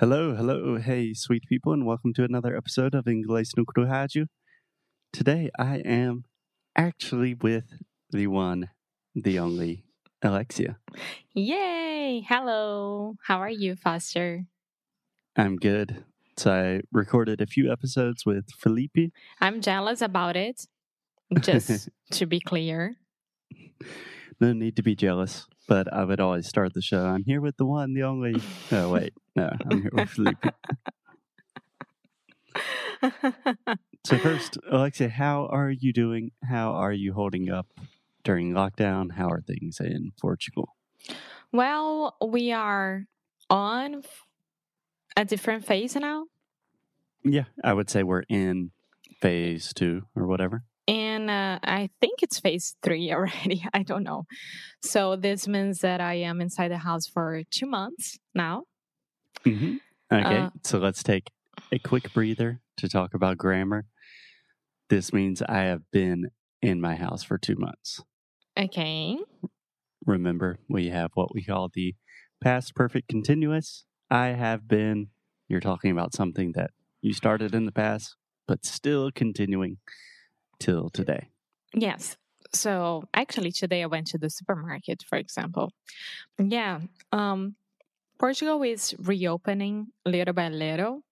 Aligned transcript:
Hello, 0.00 0.34
hello, 0.34 0.78
hey, 0.78 1.12
sweet 1.12 1.42
people, 1.46 1.74
and 1.74 1.84
welcome 1.84 2.14
to 2.14 2.24
another 2.24 2.56
episode 2.56 2.94
of 2.94 3.04
Inglês 3.04 3.50
no 3.54 3.64
Rádio. 3.66 4.28
Today 5.12 5.50
I 5.58 5.76
am 5.84 6.24
actually 6.74 7.34
with 7.34 7.64
the 8.08 8.26
one, 8.26 8.70
the 9.14 9.38
only 9.38 9.84
Alexia. 10.22 10.78
Yay! 11.34 12.24
Hello. 12.26 13.16
How 13.26 13.42
are 13.42 13.50
you, 13.50 13.76
Foster? 13.76 14.46
I'm 15.36 15.56
good. 15.56 16.02
So 16.38 16.50
I 16.50 16.80
recorded 16.90 17.42
a 17.42 17.46
few 17.46 17.70
episodes 17.70 18.24
with 18.24 18.46
Felipe. 18.58 19.12
I'm 19.38 19.60
jealous 19.60 20.00
about 20.00 20.34
it. 20.34 20.66
Just 21.40 21.90
to 22.12 22.24
be 22.24 22.40
clear. 22.40 22.96
No 24.40 24.54
need 24.54 24.76
to 24.76 24.82
be 24.82 24.96
jealous, 24.96 25.46
but 25.70 25.90
I 25.92 26.04
would 26.04 26.18
always 26.18 26.48
start 26.48 26.74
the 26.74 26.82
show. 26.82 27.06
I'm 27.06 27.22
here 27.22 27.40
with 27.40 27.56
the 27.56 27.64
one, 27.64 27.94
the 27.94 28.02
only. 28.02 28.34
Oh, 28.72 28.90
wait. 28.90 29.14
No, 29.36 29.48
I'm 29.70 29.82
here 29.82 29.92
with 29.92 30.10
Felipe. 30.10 30.44
So, 34.04 34.18
first, 34.18 34.58
Alexia, 34.68 35.08
how 35.08 35.46
are 35.46 35.70
you 35.70 35.92
doing? 35.92 36.32
How 36.42 36.72
are 36.72 36.92
you 36.92 37.12
holding 37.12 37.50
up 37.50 37.68
during 38.24 38.52
lockdown? 38.52 39.12
How 39.12 39.28
are 39.28 39.42
things 39.42 39.78
in 39.78 40.12
Portugal? 40.20 40.74
well, 41.52 42.16
we 42.26 42.50
are 42.50 43.04
on 43.48 44.02
a 45.16 45.24
different 45.24 45.64
phase 45.64 45.94
now. 45.94 46.24
Yeah, 47.22 47.44
I 47.62 47.74
would 47.74 47.88
say 47.88 48.02
we're 48.02 48.24
in 48.28 48.72
phase 49.20 49.72
two 49.72 50.02
or 50.16 50.26
whatever. 50.26 50.64
Uh, 51.30 51.58
I 51.62 51.90
think 52.00 52.22
it's 52.22 52.40
phase 52.40 52.74
three 52.82 53.12
already. 53.12 53.64
I 53.72 53.82
don't 53.84 54.02
know. 54.02 54.24
So 54.82 55.14
this 55.16 55.46
means 55.46 55.80
that 55.80 56.00
I 56.00 56.14
am 56.14 56.40
inside 56.40 56.70
the 56.70 56.78
house 56.78 57.06
for 57.06 57.42
two 57.50 57.66
months 57.66 58.18
now. 58.34 58.64
hmm 59.44 59.76
Okay, 60.12 60.38
Uh, 60.38 60.50
so 60.64 60.78
let's 60.78 61.04
take 61.04 61.30
a 61.70 61.78
quick 61.78 62.12
breather 62.12 62.60
to 62.78 62.88
talk 62.88 63.14
about 63.14 63.38
grammar. 63.38 63.84
This 64.88 65.12
means 65.12 65.40
I 65.40 65.60
have 65.70 65.82
been 65.92 66.30
in 66.60 66.80
my 66.80 66.96
house 66.96 67.22
for 67.22 67.38
two 67.38 67.54
months. 67.54 68.02
Okay. 68.58 69.16
Remember, 70.04 70.58
we 70.68 70.88
have 70.88 71.12
what 71.14 71.32
we 71.32 71.44
call 71.44 71.70
the 71.72 71.94
past 72.42 72.74
perfect 72.74 73.06
continuous. 73.08 73.84
I 74.10 74.28
have 74.28 74.66
been, 74.66 75.10
you're 75.46 75.60
talking 75.60 75.92
about 75.92 76.12
something 76.12 76.52
that 76.56 76.72
you 77.02 77.12
started 77.12 77.54
in 77.54 77.66
the 77.66 77.72
past, 77.72 78.16
but 78.48 78.66
still 78.66 79.12
continuing 79.12 79.76
till 80.60 80.90
today. 80.90 81.28
Yes. 81.74 82.16
So 82.52 83.04
actually, 83.14 83.52
today 83.52 83.82
I 83.82 83.86
went 83.86 84.08
to 84.08 84.18
the 84.18 84.30
supermarket, 84.30 85.02
for 85.08 85.16
example. 85.16 85.72
Yeah. 86.38 86.80
Um, 87.12 87.56
Portugal 88.18 88.62
is 88.62 88.94
reopening 88.98 89.88
little 90.04 90.34
by 90.34 90.48
little 90.48 91.02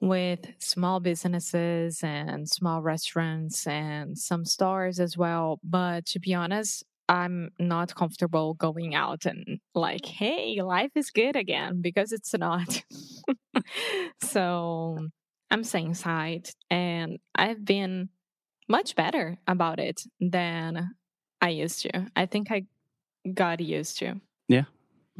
with 0.00 0.46
small 0.58 0.98
businesses 0.98 2.02
and 2.02 2.48
small 2.48 2.80
restaurants 2.80 3.66
and 3.66 4.16
some 4.16 4.44
stores 4.44 4.98
as 4.98 5.16
well. 5.16 5.60
But 5.62 6.06
to 6.06 6.20
be 6.20 6.32
honest, 6.32 6.84
I'm 7.08 7.50
not 7.58 7.94
comfortable 7.94 8.54
going 8.54 8.94
out 8.94 9.26
and 9.26 9.60
like, 9.74 10.06
hey, 10.06 10.62
life 10.62 10.92
is 10.94 11.10
good 11.10 11.36
again 11.36 11.82
because 11.82 12.12
it's 12.12 12.32
not. 12.38 12.82
so 14.22 15.08
I'm 15.50 15.64
staying 15.64 15.88
inside 15.88 16.50
and 16.70 17.18
I've 17.34 17.64
been 17.64 18.10
much 18.70 18.94
better 18.94 19.36
about 19.46 19.78
it 19.80 20.02
than 20.20 20.94
I 21.40 21.48
used 21.50 21.82
to. 21.82 22.06
I 22.14 22.26
think 22.26 22.50
I 22.50 22.66
got 23.34 23.60
used 23.60 23.98
to. 23.98 24.20
Yeah. 24.48 24.64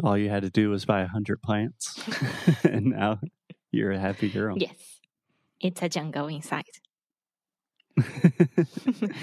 All 0.02 0.16
you 0.16 0.30
had 0.30 0.44
to 0.44 0.50
do 0.50 0.70
was 0.70 0.86
buy 0.86 1.00
a 1.02 1.08
hundred 1.08 1.42
plants, 1.42 2.00
and 2.64 2.86
now 2.86 3.20
you're 3.70 3.90
a 3.90 3.98
happy 3.98 4.30
girl. 4.30 4.56
Yes. 4.56 4.74
It's 5.60 5.82
a 5.82 5.88
jungle 5.88 6.28
inside. 6.28 6.64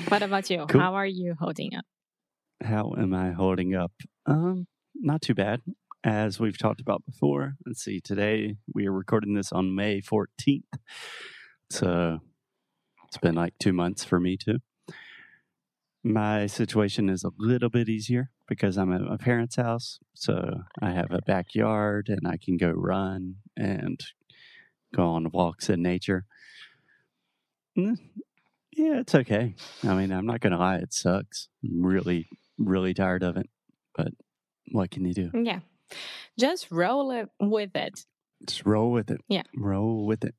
What 0.09 0.22
about 0.22 0.50
you? 0.50 0.66
Cool. 0.67 0.81
How 0.81 0.94
are 0.95 1.05
you 1.05 1.36
holding 1.39 1.76
up? 1.76 1.86
How 2.64 2.93
am 2.98 3.14
I 3.14 3.32
holding 3.32 3.76
up? 3.76 3.92
Um, 4.26 4.67
not 4.93 5.21
too 5.21 5.33
bad. 5.33 5.61
As 6.04 6.39
we've 6.39 6.58
talked 6.58 6.80
about 6.80 7.04
before, 7.05 7.55
let's 7.66 7.83
see, 7.83 7.99
today 7.99 8.55
we 8.73 8.87
are 8.87 8.92
recording 8.92 9.33
this 9.33 9.52
on 9.52 9.73
May 9.76 10.02
14th. 10.02 10.61
So 11.71 12.20
it's 13.08 13.18
been 13.18 13.36
like 13.36 13.54
two 13.60 13.73
months 13.73 14.04
for 14.04 14.20
me 14.20 14.38
too. 14.38 14.60
My 16.04 16.48
situation 16.48 17.10
is 17.10 17.23
a 17.23 17.32
little 17.38 17.70
bit 17.70 17.90
easier 17.90 18.30
because 18.48 18.78
I'm 18.78 18.94
at 18.94 19.02
my 19.02 19.18
parents' 19.18 19.56
house. 19.58 20.00
So 20.14 20.62
I 20.82 20.92
have 20.92 21.12
a 21.12 21.22
backyard 21.22 22.08
and 22.10 22.28
I 22.28 22.38
can 22.38 22.56
go 22.58 22.70
run 22.72 23.36
and 23.58 24.00
go 24.96 25.08
on 25.08 25.32
walks 25.32 25.70
in 25.70 25.82
nature. 25.82 26.26
Mm, 27.78 27.98
Yeah, 28.72 29.00
it's 29.00 29.16
okay. 29.16 29.56
I 29.84 29.94
mean, 29.96 30.12
I'm 30.12 30.26
not 30.26 30.40
going 30.40 30.54
to 30.54 30.60
lie, 30.60 30.78
it 30.78 30.94
sucks. 30.94 31.50
I'm 31.64 31.86
really, 31.86 32.28
really 32.58 32.94
tired 32.94 33.23
of 33.23 33.36
it. 33.38 33.50
But 33.96 34.10
what 34.72 34.92
can 34.92 35.04
you 35.06 35.14
do? 35.14 35.32
Yeah. 35.34 35.60
Just 36.40 36.72
roll 36.72 37.12
it 37.12 37.30
with 37.40 37.76
it. 37.76 38.00
Just 38.46 38.66
roll 38.66 38.92
with 38.92 39.12
it. 39.12 39.20
Yeah. 39.28 39.44
Roll 39.56 40.06
with 40.06 40.23
it. 40.23 40.36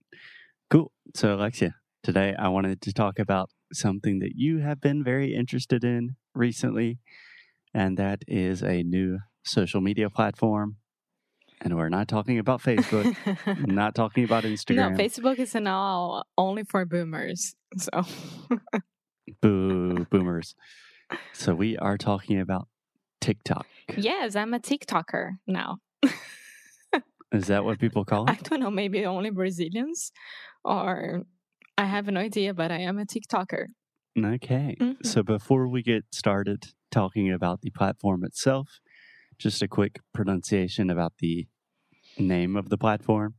Cool. 0.71 0.93
So, 1.15 1.34
Alexia, 1.34 1.75
today 2.03 2.34
I 2.38 2.48
wanted 2.48 2.81
to 2.82 2.92
talk 2.92 3.19
about 3.19 3.50
something 3.72 4.19
that 4.20 4.32
you 4.34 4.59
have 4.59 4.81
been 4.81 5.03
very 5.04 5.34
interested 5.34 5.84
in 5.84 6.16
recently, 6.34 6.98
and 7.75 7.97
that 7.98 8.22
is 8.26 8.62
a 8.62 8.82
new 8.82 9.19
social 9.44 9.81
media 9.81 10.10
platform. 10.10 10.76
And 11.60 11.76
we're 11.76 11.88
not 11.88 12.06
talking 12.06 12.38
about 12.38 12.62
Facebook, 12.62 13.16
not 13.66 13.94
talking 13.94 14.22
about 14.25 14.44
Instagram. 14.44 14.92
no, 14.92 14.97
Facebook 14.97 15.38
is 15.41 15.54
now 15.54 16.22
only 16.36 16.62
for 16.64 16.84
boomers. 16.84 17.56
So 17.76 18.04
Boo, 19.42 20.06
boomers. 20.10 20.54
So, 21.32 21.54
we 21.54 21.76
are 21.78 21.97
talking 21.97 22.38
about 22.38 22.69
TikTok. 23.20 23.66
yes, 23.97 24.36
I'm 24.36 24.53
a 24.54 24.59
TikToker 24.59 25.38
now. 25.47 25.78
Is 27.32 27.47
that 27.48 27.65
what 27.65 27.78
people 27.78 28.04
call 28.06 28.25
it? 28.25 28.30
I 28.30 28.34
don't 28.42 28.60
know, 28.60 28.70
maybe 28.70 29.04
only 29.04 29.30
Brazilians 29.30 30.12
or 30.65 31.25
I 31.78 31.84
have 31.84 32.06
no 32.09 32.21
idea, 32.21 32.53
but 32.55 32.71
I 32.72 32.78
am 32.78 32.99
a 32.99 33.05
TikToker. 33.06 33.66
Okay. 34.19 34.77
Mhm. 34.81 35.06
So 35.06 35.22
before 35.22 35.69
we 35.69 35.81
get 35.83 36.05
started 36.12 36.75
talking 36.91 37.33
about 37.33 37.61
the 37.61 37.71
platform 37.71 38.25
itself, 38.25 38.81
just 39.39 39.62
a 39.62 39.69
quick 39.69 40.00
pronunciation 40.12 40.91
about 40.91 41.12
the 41.19 41.47
name 42.19 42.56
of 42.56 42.69
the 42.69 42.77
platform 42.77 43.37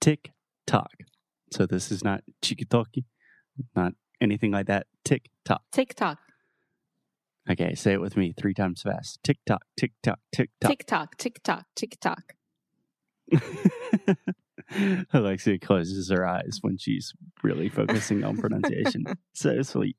TikTok. 0.00 0.90
So 1.52 1.66
this 1.66 1.92
is 1.92 2.02
not 2.02 2.24
Chikitoki, 2.42 3.04
not 3.76 3.92
anything 4.20 4.50
like 4.50 4.66
that. 4.66 4.88
TikTok. 5.04 5.62
TikTok, 5.70 6.18
Okay, 7.48 7.74
say 7.74 7.92
it 7.94 8.00
with 8.00 8.16
me 8.16 8.34
three 8.36 8.52
times 8.54 8.82
fast. 8.82 9.20
TikTok, 9.22 9.62
TikTok, 9.76 10.18
TikTok. 10.32 10.68
TikTok, 10.68 11.16
TikTok, 11.16 11.64
TikTok. 11.76 12.34
Alexia 15.12 15.58
closes 15.58 16.10
her 16.10 16.26
eyes 16.26 16.58
when 16.60 16.76
she's 16.76 17.12
really 17.42 17.68
focusing 17.68 18.24
on 18.24 18.36
pronunciation. 18.36 19.04
so 19.32 19.62
sweet. 19.62 19.96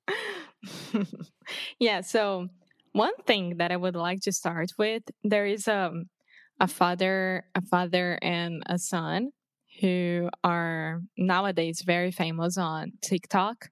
yeah, 1.79 2.01
so 2.01 2.47
one 2.91 3.15
thing 3.25 3.57
that 3.57 3.71
I 3.71 3.77
would 3.77 3.95
like 3.95 4.21
to 4.21 4.31
start 4.31 4.71
with, 4.77 5.03
there 5.23 5.45
is 5.45 5.67
um, 5.67 6.05
a 6.59 6.67
father, 6.67 7.45
a 7.55 7.61
father 7.61 8.19
and 8.21 8.63
a 8.67 8.77
son 8.77 9.31
who 9.81 10.29
are 10.43 11.01
nowadays 11.17 11.81
very 11.85 12.11
famous 12.11 12.57
on 12.57 12.91
TikTok. 13.01 13.69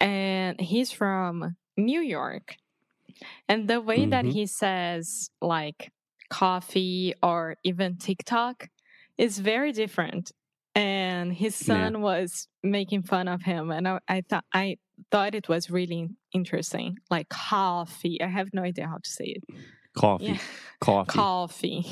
And 0.00 0.60
he's 0.60 0.90
from 0.90 1.56
New 1.76 2.00
York. 2.00 2.56
And 3.48 3.68
the 3.68 3.80
way 3.80 4.06
that 4.06 4.24
Mhm. 4.24 4.32
he 4.32 4.46
says 4.46 5.30
like 5.42 5.92
coffee 6.30 7.14
or 7.22 7.56
even 7.64 7.96
TikTok 7.96 8.68
is 9.20 9.38
very 9.38 9.72
different. 9.72 10.32
And 10.74 11.32
his 11.32 11.54
Yeah. 11.60 11.74
son 11.74 12.00
was 12.00 12.48
making 12.62 13.02
fun 13.02 13.26
of 13.28 13.42
him 13.42 13.70
and 13.70 13.86
I, 13.88 13.98
I 14.08 14.22
thought 14.28 14.44
I 14.54 14.76
thought 15.10 15.34
it 15.34 15.48
was 15.48 15.70
really 15.70 16.08
interesting. 16.32 16.96
Like 17.10 17.28
coffee. 17.28 18.20
I 18.22 18.28
have 18.28 18.48
no 18.52 18.62
idea 18.62 18.86
how 18.86 18.98
to 19.02 19.10
say 19.10 19.24
it. 19.36 19.44
Coffee. 19.96 20.26
Yeah. 20.26 20.38
Coffee. 20.80 21.10
Coffee. 21.12 21.86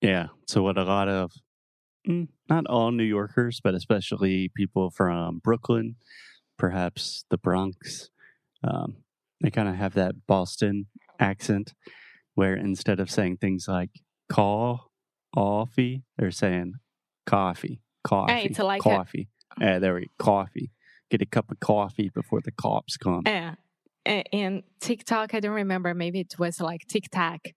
Yeah. 0.00 0.28
So 0.46 0.62
what 0.62 0.78
a 0.78 0.84
lot 0.84 1.08
of 1.08 1.32
mm, 2.08 2.28
not 2.48 2.66
all 2.66 2.90
New 2.92 3.04
Yorkers, 3.04 3.60
but 3.62 3.74
especially 3.74 4.50
people 4.56 4.90
from 4.90 5.40
Brooklyn, 5.42 5.96
perhaps 6.56 7.24
the 7.30 7.38
Bronx, 7.38 8.08
um, 8.62 8.96
they 9.42 9.50
kind 9.50 9.68
of 9.68 9.74
have 9.74 9.94
that 9.94 10.26
Boston 10.26 10.86
accent 11.18 11.74
where 12.34 12.54
instead 12.54 13.00
of 13.00 13.10
saying 13.10 13.36
things 13.38 13.66
like 13.68 13.90
call 14.30 14.89
coffee, 15.34 16.02
they're 16.18 16.30
saying 16.30 16.74
coffee, 17.26 17.80
coffee, 18.04 18.32
it's 18.44 18.58
like 18.58 18.80
a- 18.80 18.82
coffee. 18.82 19.28
Eh, 19.60 19.78
there 19.78 19.94
we 19.94 20.02
go, 20.02 20.06
coffee. 20.24 20.70
Get 21.10 21.22
a 21.22 21.26
cup 21.26 21.50
of 21.50 21.58
coffee 21.60 22.08
before 22.14 22.40
the 22.40 22.52
cops 22.52 22.96
come. 22.96 23.22
Yeah. 23.26 23.54
A- 24.06 24.24
And 24.32 24.62
TikTok, 24.80 25.34
I 25.34 25.40
don't 25.40 25.54
remember. 25.54 25.92
Maybe 25.94 26.20
it 26.20 26.38
was 26.38 26.60
like 26.60 26.86
Tic 26.88 27.10
Tac, 27.10 27.54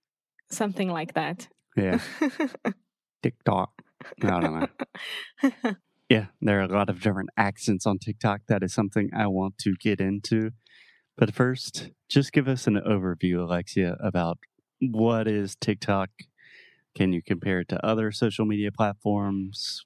something 0.52 0.90
like 0.90 1.14
that. 1.14 1.48
Yeah. 1.78 2.00
TikTok. 3.24 3.81
I 4.22 4.40
don't 4.40 4.60
know. 4.60 5.72
Yeah, 6.10 6.26
there 6.42 6.60
are 6.60 6.64
a 6.64 6.68
lot 6.68 6.90
of 6.90 7.02
different 7.02 7.30
accents 7.38 7.88
on 7.88 7.98
TikTok. 7.98 8.42
That 8.48 8.62
is 8.62 8.72
something 8.74 9.10
I 9.16 9.26
want 9.28 9.58
to 9.60 9.74
get 9.80 10.00
into. 10.00 10.52
But 11.18 11.34
first, 11.34 11.90
just 12.10 12.34
give 12.34 12.48
us 12.48 12.68
an 12.68 12.76
overview, 12.76 13.40
Alexia, 13.40 13.96
about 14.04 14.38
what 14.80 15.28
is 15.28 15.56
TikTok? 15.56 16.10
Can 16.95 17.13
you 17.13 17.22
compare 17.22 17.60
it 17.62 17.69
to 17.69 17.86
other 17.86 18.12
social 18.12 18.45
media 18.45 18.72
platforms? 18.72 19.86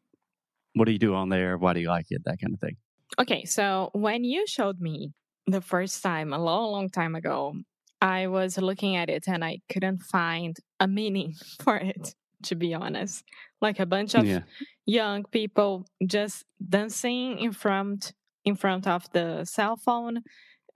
What 0.74 0.86
do 0.86 0.92
you 0.92 1.00
do 1.00 1.16
on 1.16 1.30
there? 1.30 1.58
Why 1.58 1.74
do 1.74 1.80
you 1.80 1.90
like 1.90 2.08
it? 2.12 2.24
That 2.26 2.40
kind 2.42 2.54
of 2.54 2.60
thing. 2.60 2.78
Okay, 3.20 3.46
so 3.46 3.90
when 3.94 4.24
you 4.24 4.46
showed 4.48 4.80
me 4.80 5.14
the 5.46 5.62
first 5.62 6.04
time 6.04 6.34
a 6.34 6.38
long, 6.40 6.72
long 6.72 6.90
time 6.90 7.16
ago, 7.16 7.56
I 8.02 8.28
was 8.28 8.58
looking 8.58 8.96
at 8.96 9.10
it 9.10 9.24
and 9.28 9.44
I 9.44 9.60
couldn't 9.72 10.00
find 10.04 10.56
a 10.80 10.88
meaning 10.88 11.34
for 11.62 11.78
it, 11.78 12.14
to 12.44 12.56
be 12.56 12.74
honest. 12.74 13.24
Like 13.62 13.80
a 13.80 13.86
bunch 13.86 14.14
of 14.14 14.28
Yeah. 14.28 14.44
young 14.86 15.24
people 15.26 15.86
just 16.06 16.46
dancing 16.70 17.40
in 17.40 17.52
front 17.54 18.14
in 18.46 18.56
front 18.56 18.88
of 18.88 19.10
the 19.12 19.44
cell 19.44 19.76
phone 19.76 20.22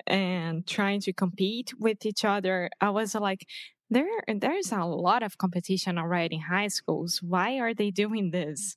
and 0.07 0.67
trying 0.67 0.99
to 1.01 1.13
compete 1.13 1.73
with 1.79 2.05
each 2.05 2.25
other. 2.25 2.69
I 2.81 2.89
was 2.89 3.15
like, 3.15 3.45
there 3.91 4.07
there's 4.27 4.71
a 4.71 4.85
lot 4.85 5.21
of 5.21 5.37
competition 5.37 5.97
already 5.97 6.35
in 6.35 6.41
high 6.41 6.69
schools. 6.69 7.21
Why 7.21 7.59
are 7.59 7.73
they 7.73 7.91
doing 7.91 8.31
this? 8.31 8.75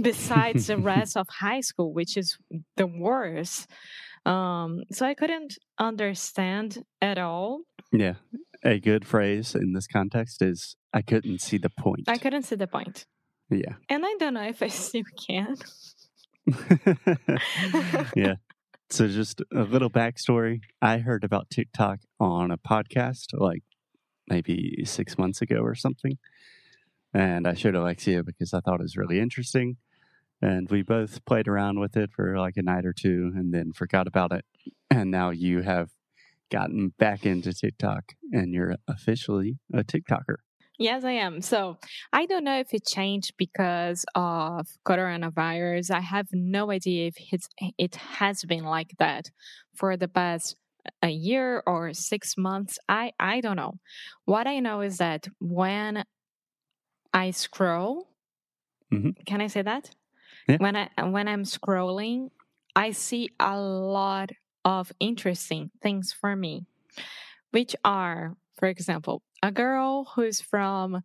Besides 0.00 0.68
the 0.68 0.78
rest 0.92 1.16
of 1.16 1.28
high 1.28 1.60
school, 1.60 1.92
which 1.92 2.16
is 2.16 2.38
the 2.76 2.86
worst. 2.86 3.68
Um, 4.24 4.84
so 4.90 5.04
I 5.04 5.14
couldn't 5.14 5.58
understand 5.78 6.82
at 7.02 7.18
all. 7.18 7.60
Yeah. 7.92 8.14
A 8.64 8.80
good 8.80 9.06
phrase 9.06 9.54
in 9.54 9.74
this 9.74 9.86
context 9.86 10.40
is 10.40 10.76
I 10.92 11.02
couldn't 11.02 11.40
see 11.40 11.58
the 11.58 11.70
point. 11.70 12.08
I 12.08 12.16
couldn't 12.16 12.44
see 12.44 12.56
the 12.56 12.66
point. 12.66 13.04
yeah. 13.50 13.74
And 13.90 14.06
I 14.06 14.14
don't 14.18 14.34
know 14.34 14.48
if 14.48 14.62
I 14.62 14.68
still 14.68 15.04
can. 15.28 15.56
yeah. 18.16 18.34
So, 18.90 19.08
just 19.08 19.42
a 19.52 19.62
little 19.62 19.90
backstory. 19.90 20.60
I 20.80 20.98
heard 20.98 21.24
about 21.24 21.50
TikTok 21.50 22.00
on 22.20 22.50
a 22.50 22.58
podcast 22.58 23.26
like 23.32 23.62
maybe 24.28 24.84
six 24.84 25.18
months 25.18 25.42
ago 25.42 25.58
or 25.58 25.74
something. 25.74 26.18
And 27.12 27.46
I 27.46 27.54
showed 27.54 27.74
Alexia 27.74 28.22
because 28.24 28.52
I 28.52 28.60
thought 28.60 28.80
it 28.80 28.82
was 28.82 28.96
really 28.96 29.20
interesting. 29.20 29.76
And 30.42 30.68
we 30.68 30.82
both 30.82 31.24
played 31.24 31.48
around 31.48 31.78
with 31.78 31.96
it 31.96 32.10
for 32.12 32.38
like 32.38 32.56
a 32.56 32.62
night 32.62 32.84
or 32.84 32.92
two 32.92 33.32
and 33.34 33.54
then 33.54 33.72
forgot 33.72 34.06
about 34.06 34.32
it. 34.32 34.44
And 34.90 35.10
now 35.10 35.30
you 35.30 35.62
have 35.62 35.90
gotten 36.50 36.92
back 36.98 37.24
into 37.24 37.52
TikTok 37.52 38.12
and 38.32 38.52
you're 38.52 38.76
officially 38.88 39.58
a 39.72 39.84
TikToker. 39.84 40.36
Yes, 40.76 41.04
I 41.04 41.12
am. 41.12 41.40
So 41.40 41.78
I 42.12 42.26
don't 42.26 42.42
know 42.42 42.58
if 42.58 42.74
it 42.74 42.84
changed 42.84 43.34
because 43.38 44.04
of 44.16 44.66
coronavirus. 44.84 45.92
I 45.92 46.00
have 46.00 46.26
no 46.32 46.72
idea 46.72 47.06
if 47.06 47.14
it's, 47.32 47.48
it 47.78 47.94
has 47.94 48.44
been 48.44 48.64
like 48.64 48.90
that 48.98 49.30
for 49.74 49.96
the 49.96 50.08
past 50.08 50.56
a 51.02 51.08
year 51.10 51.62
or 51.66 51.94
six 51.94 52.36
months. 52.36 52.78
I, 52.88 53.12
I 53.20 53.40
don't 53.40 53.56
know. 53.56 53.74
What 54.24 54.46
I 54.46 54.60
know 54.60 54.80
is 54.80 54.98
that 54.98 55.28
when 55.40 56.04
I 57.12 57.30
scroll, 57.30 58.08
Mhm. 58.92 59.14
can 59.26 59.40
I 59.40 59.46
say 59.48 59.62
that? 59.62 59.90
Yeah. 60.48 60.58
When 60.58 60.76
I 60.76 60.90
when 61.04 61.28
I'm 61.28 61.44
scrolling, 61.44 62.30
I 62.76 62.92
see 62.92 63.30
a 63.40 63.58
lot 63.60 64.30
of 64.64 64.92
interesting 65.00 65.70
things 65.82 66.12
for 66.12 66.36
me, 66.36 66.66
which 67.52 67.76
are, 67.84 68.36
for 68.56 68.68
example, 68.68 69.22
a 69.42 69.52
girl 69.52 70.04
who's 70.16 70.40
from 70.40 71.02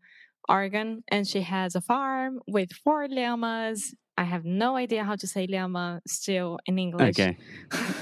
Oregon 0.49 1.03
and 1.09 1.27
she 1.27 1.41
has 1.41 1.75
a 1.75 1.81
farm 1.81 2.41
with 2.47 2.73
four 2.73 3.07
llamas. 3.07 3.95
I 4.19 4.24
have 4.24 4.44
no 4.44 4.75
idea 4.75 5.06
how 5.06 5.16
to 5.16 5.25
say 5.25 5.48
llama 5.48 6.01
still 6.06 6.60
in 6.66 6.77
English. 6.77 7.18
Okay. 7.18 7.38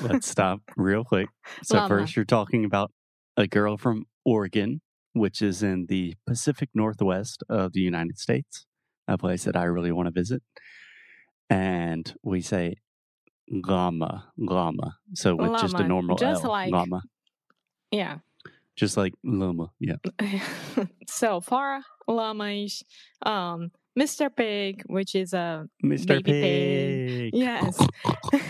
Let's 0.01 0.27
stop 0.27 0.61
real 0.75 1.03
quick. 1.03 1.29
So, 1.63 1.75
Llama. 1.77 1.89
first, 1.89 2.15
you're 2.15 2.25
talking 2.25 2.65
about 2.65 2.91
a 3.37 3.45
girl 3.47 3.77
from 3.77 4.05
Oregon, 4.25 4.81
which 5.13 5.41
is 5.43 5.61
in 5.61 5.85
the 5.87 6.15
Pacific 6.25 6.69
Northwest 6.73 7.43
of 7.49 7.73
the 7.73 7.81
United 7.81 8.17
States, 8.17 8.65
a 9.07 9.15
place 9.17 9.43
that 9.43 9.55
I 9.55 9.65
really 9.65 9.91
want 9.91 10.07
to 10.07 10.11
visit. 10.11 10.41
And 11.49 12.11
we 12.23 12.41
say 12.41 12.77
llama, 13.49 14.31
llama. 14.37 14.97
So, 15.13 15.35
with 15.35 15.61
just 15.61 15.75
a 15.79 15.87
normal 15.87 16.15
just 16.17 16.43
L, 16.43 16.49
like- 16.49 16.71
llama, 16.71 17.01
Yeah. 17.91 18.17
just 18.75 18.97
like 18.97 19.13
llama. 19.23 19.67
Yeah. 19.79 19.97
so 21.07 21.41
far, 21.41 21.81
llamas, 22.07 22.83
um, 23.23 23.71
Mr. 23.97 24.29
Pig, 24.33 24.83
which 24.85 25.15
is 25.15 25.33
a 25.33 25.67
Mr. 25.83 26.07
Baby 26.07 26.31
pig. 26.31 27.31
Pig. 27.31 27.33
Yes. 27.33 27.79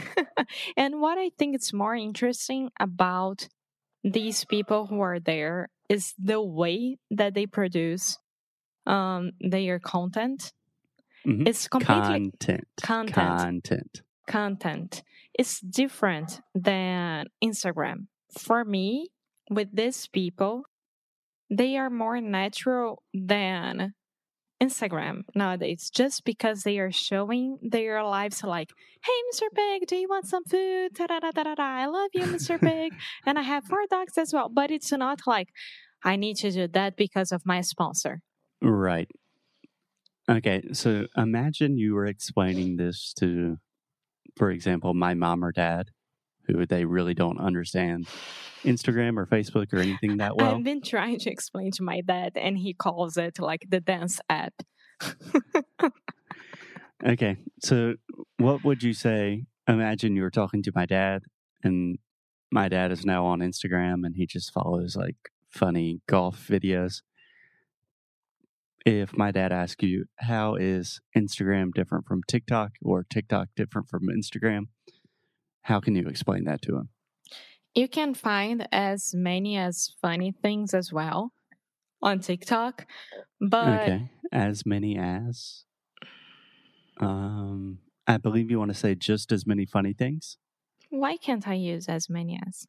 and 0.78 1.00
what 1.00 1.18
I 1.18 1.32
think 1.38 1.56
is 1.56 1.72
more 1.72 1.96
interesting 1.96 2.70
about 2.80 3.48
these 4.04 4.44
people 4.46 4.88
who 4.88 5.00
are 5.00 5.20
there 5.20 5.70
is 5.90 6.14
the 6.18 6.42
way 6.42 6.98
that 7.12 7.34
they 7.34 7.46
produce 7.46 8.18
um, 8.86 9.32
their 9.40 9.80
content. 9.80 10.54
Mhm. 11.26 11.48
It's 11.48 11.68
completely 11.68 12.32
Content. 12.32 12.68
Content. 12.82 13.16
Content. 13.16 14.02
content. 14.28 15.04
It's 15.34 15.60
different 15.62 16.42
than 16.54 17.28
Instagram. 17.44 18.08
For 18.38 18.64
me, 18.66 19.10
with 19.50 19.70
these 19.74 20.08
people, 20.08 20.64
they 21.50 21.78
are 21.78 21.90
more 21.90 22.20
natural 22.22 23.04
than 23.14 23.94
Instagram 24.62 25.22
nowadays 25.36 25.90
just 25.90 26.26
because 26.26 26.64
they 26.64 26.80
are 26.80 26.92
showing 26.92 27.60
their 27.62 28.04
lives 28.04 28.44
like, 28.44 28.72
hey, 29.04 29.12
Mr. 29.32 29.54
Pig, 29.54 29.88
do 29.88 29.96
you 29.96 30.08
want 30.10 30.26
some 30.26 30.44
food? 30.46 30.96
Ta-da-da-da-da-da. 30.96 31.64
I 31.64 31.86
love 31.86 32.10
you, 32.14 32.24
Mr. 32.24 32.60
Pig. 32.60 32.94
and 33.26 33.38
I 33.38 33.44
have 33.44 33.66
four 33.66 33.86
dogs 33.90 34.18
as 34.18 34.34
well. 34.34 34.50
But 34.50 34.72
it's 34.72 34.92
not 34.92 35.20
like, 35.28 35.50
I 36.04 36.16
need 36.16 36.38
to 36.38 36.52
do 36.52 36.68
that 36.68 36.96
because 36.96 37.32
of 37.32 37.44
my 37.46 37.62
sponsor. 37.62 38.22
Right. 38.62 39.10
Okay, 40.30 40.62
so 40.74 41.06
imagine 41.16 41.78
you 41.78 41.94
were 41.94 42.06
explaining 42.06 42.76
this 42.76 43.14
to, 43.20 43.58
for 44.36 44.52
example, 44.52 44.94
my 44.94 45.14
mom 45.14 45.44
or 45.44 45.52
dad, 45.52 45.92
who 46.48 46.66
they 46.66 46.86
really 46.86 47.14
don't 47.14 47.40
understand 47.40 48.08
Instagram 48.64 49.18
or 49.18 49.26
Facebook 49.26 49.74
or 49.74 49.80
anything 49.80 50.18
that 50.18 50.36
well. 50.38 50.56
I've 50.56 50.64
been 50.64 50.82
trying 50.82 51.20
to 51.20 51.32
explain 51.32 51.72
to 51.72 51.84
my 51.84 52.02
dad, 52.02 52.34
and 52.36 52.58
he 52.58 52.74
calls 52.74 53.18
it 53.18 53.40
like 53.40 53.66
the 53.70 53.80
dance 53.80 54.20
app. 54.30 54.54
Okay, 57.06 57.38
so 57.62 57.94
what 58.38 58.64
would 58.64 58.82
you 58.82 58.92
say? 58.92 59.46
Imagine 59.68 60.16
you 60.16 60.24
were 60.24 60.32
talking 60.32 60.64
to 60.64 60.72
my 60.74 60.88
dad, 60.88 61.22
and 61.64 62.00
my 62.52 62.70
dad 62.70 62.92
is 62.92 63.06
now 63.06 63.26
on 63.26 63.40
Instagram 63.40 64.06
and 64.06 64.16
he 64.16 64.26
just 64.26 64.52
follows 64.52 64.96
like 64.96 65.16
funny 65.50 66.02
golf 66.08 66.48
videos. 66.48 67.02
If 68.86 69.18
my 69.18 69.32
dad 69.32 69.52
asks 69.52 69.84
you, 69.84 70.06
how 70.20 70.56
is 70.56 71.02
Instagram 71.16 71.74
different 71.74 72.06
from 72.06 72.22
TikTok 72.28 72.72
or 72.82 73.04
TikTok 73.04 73.50
different 73.56 73.90
from 73.90 74.04
Instagram? 74.08 74.68
How 75.68 75.82
can 75.82 75.96
you 75.96 76.08
explain 76.08 76.46
that 76.46 76.62
to 76.62 76.78
him? 76.78 76.90
You 77.76 77.90
can 77.90 78.14
find 78.14 78.66
as 78.72 79.14
many 79.14 79.58
as 79.58 79.92
funny 80.02 80.32
things 80.32 80.74
as 80.74 80.94
well 80.94 81.34
on 82.02 82.22
TikTok, 82.22 82.86
but 83.42 83.82
okay, 83.82 84.10
as 84.32 84.66
many 84.66 84.98
as. 84.98 85.66
Um, 87.02 87.80
I 88.08 88.16
believe 88.16 88.50
you 88.50 88.58
want 88.60 88.72
to 88.72 88.78
say 88.78 88.96
just 88.96 89.34
as 89.34 89.46
many 89.46 89.66
funny 89.66 89.92
things. 89.92 90.38
why 90.90 91.18
can't 91.18 91.46
I 91.46 91.56
use 91.56 91.90
as 91.90 92.10
many 92.10 92.40
as? 92.48 92.66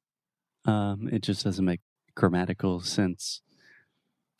Um, 0.64 1.08
it 1.12 1.22
just 1.22 1.44
doesn't 1.44 1.64
make 1.64 1.80
grammatical 2.16 2.80
sense. 2.80 3.42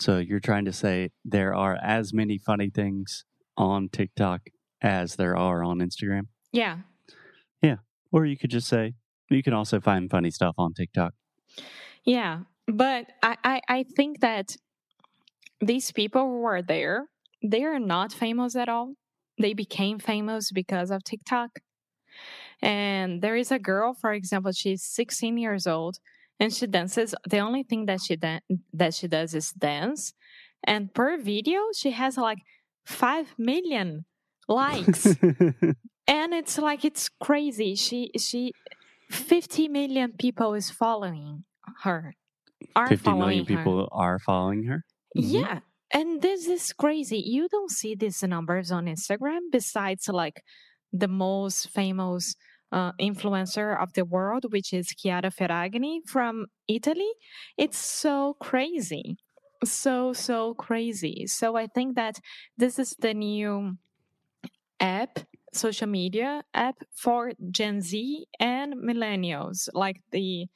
So 0.00 0.18
you're 0.18 0.40
trying 0.40 0.64
to 0.64 0.72
say 0.72 1.10
there 1.24 1.54
are 1.54 1.78
as 1.80 2.12
many 2.12 2.38
funny 2.38 2.70
things 2.70 3.24
on 3.56 3.88
TikTok 3.88 4.50
as 4.82 5.14
there 5.14 5.36
are 5.36 5.62
on 5.62 5.78
Instagram, 5.78 6.26
Yeah. 6.52 6.78
Yeah, 7.62 7.76
or 8.12 8.26
you 8.26 8.36
could 8.36 8.50
just 8.50 8.68
say 8.68 8.94
you 9.30 9.42
can 9.42 9.52
also 9.52 9.80
find 9.80 10.10
funny 10.10 10.30
stuff 10.30 10.54
on 10.58 10.72
TikTok. 10.74 11.14
yeah, 12.04 12.40
but 12.66 13.06
I, 13.22 13.36
I, 13.44 13.60
I 13.68 13.84
think 13.96 14.20
that 14.20 14.56
these 15.60 15.90
people 15.92 16.22
who 16.22 16.44
are 16.44 16.62
there, 16.62 17.06
they 17.42 17.64
are 17.64 17.78
not 17.78 18.12
famous 18.12 18.56
at 18.56 18.68
all. 18.68 18.94
They 19.40 19.54
became 19.54 19.98
famous 19.98 20.50
because 20.50 20.90
of 20.90 21.04
TikTok. 21.04 21.60
And 22.60 23.22
there 23.22 23.36
is 23.36 23.52
a 23.52 23.58
girl, 23.58 23.94
for 23.94 24.12
example, 24.12 24.52
she's 24.52 24.82
16 24.82 25.38
years 25.38 25.66
old 25.66 25.98
and 26.40 26.52
she 26.52 26.66
dances. 26.66 27.14
The 27.28 27.38
only 27.38 27.62
thing 27.62 27.86
that 27.86 28.00
she 28.00 28.16
dan- 28.16 28.40
that 28.72 28.94
she 28.94 29.06
does 29.08 29.34
is 29.34 29.52
dance. 29.52 30.12
And 30.64 30.92
per 30.92 31.16
video, 31.18 31.60
she 31.74 31.92
has 31.92 32.16
like 32.16 32.38
5 32.86 33.34
million 33.38 34.04
likes. 34.48 35.14
And 36.08 36.34
it's 36.34 36.58
like 36.58 36.84
it's 36.84 37.08
crazy. 37.08 37.76
She 37.76 38.10
she 38.18 38.52
50 39.10 39.68
million 39.68 40.12
people 40.18 40.54
is 40.54 40.70
following 40.70 41.44
her. 41.84 42.14
Are 42.76 42.88
50 42.88 43.04
following 43.04 43.20
million 43.20 43.46
her. 43.46 43.56
people 43.56 43.88
are 43.92 44.18
following 44.18 44.64
her. 44.64 44.84
Mhm. 45.16 45.32
Yeah. 45.32 45.60
and 45.92 46.22
this 46.22 46.48
is 46.48 46.72
crazy. 46.72 47.18
You 47.18 47.48
don't 47.48 47.70
see 47.70 47.94
these 47.94 48.22
numbers 48.22 48.70
on 48.72 48.86
Instagram 48.86 49.50
besides 49.52 50.08
like 50.08 50.42
the 50.92 51.08
most 51.08 51.70
famous 51.70 52.34
uh, 52.72 52.92
influencer 53.00 53.80
of 53.80 53.94
the 53.94 54.04
world, 54.04 54.52
which 54.52 54.72
is 54.74 54.88
Chiara 54.88 55.30
Ferragni 55.30 56.00
from 56.06 56.46
Italy. 56.68 57.10
It's 57.56 57.78
so 57.78 58.36
crazy. 58.40 59.16
So, 59.64 60.12
so 60.12 60.54
crazy. 60.54 61.26
So 61.26 61.56
I 61.56 61.66
think 61.66 61.96
that 61.96 62.20
this 62.58 62.78
is 62.78 62.94
the 63.00 63.14
new 63.14 63.78
app, 64.80 65.20
social 65.54 65.86
media 65.86 66.42
app 66.54 66.76
for 66.94 67.32
Gen 67.50 67.80
Z 67.80 68.26
and 68.38 68.74
millennials, 68.74 69.68
like 69.72 70.02
the 70.12 70.46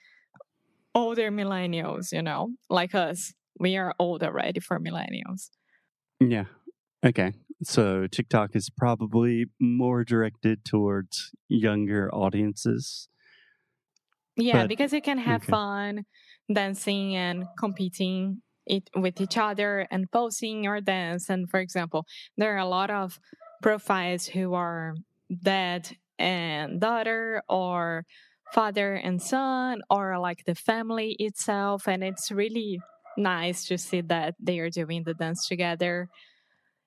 older 0.94 1.30
millennials, 1.30 2.12
you 2.12 2.22
know, 2.22 2.50
like 2.68 2.94
us. 2.94 3.32
We 3.58 3.76
are 3.76 3.94
old 3.98 4.22
already 4.22 4.60
for 4.60 4.78
millennials. 4.80 5.50
Yeah. 6.20 6.44
Okay. 7.04 7.32
So 7.62 8.06
TikTok 8.06 8.56
is 8.56 8.70
probably 8.70 9.46
more 9.60 10.04
directed 10.04 10.64
towards 10.64 11.30
younger 11.48 12.12
audiences. 12.14 13.08
Yeah, 14.36 14.62
But- 14.62 14.68
because 14.68 14.92
you 14.92 15.02
can 15.02 15.18
have 15.18 15.42
okay. 15.42 15.50
fun 15.50 16.04
dancing 16.52 17.14
and 17.16 17.44
competing 17.58 18.42
it 18.66 18.88
with 18.94 19.20
each 19.20 19.36
other 19.36 19.86
and 19.90 20.10
posting 20.10 20.64
your 20.64 20.80
dance. 20.80 21.28
And 21.28 21.48
for 21.50 21.60
example, 21.60 22.04
there 22.36 22.54
are 22.54 22.58
a 22.58 22.66
lot 22.66 22.90
of 22.90 23.18
profiles 23.62 24.26
who 24.26 24.54
are 24.54 24.94
dad 25.42 25.96
and 26.18 26.80
daughter 26.80 27.42
or 27.48 28.04
father 28.52 28.94
and 28.94 29.22
son 29.22 29.80
or 29.88 30.18
like 30.18 30.44
the 30.44 30.54
family 30.54 31.16
itself. 31.18 31.88
And 31.88 32.04
it's 32.04 32.30
really 32.30 32.80
nice 33.16 33.64
to 33.66 33.78
see 33.78 34.02
that 34.02 34.34
they 34.38 34.58
are 34.58 34.70
doing 34.70 35.04
the 35.04 35.14
dance 35.14 35.48
together. 35.48 36.08